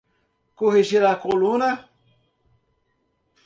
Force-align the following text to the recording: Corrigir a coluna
Corrigir 0.61 1.03
a 1.11 1.13
coluna 1.27 1.69